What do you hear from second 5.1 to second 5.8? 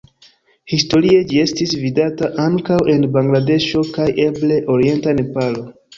Nepalo.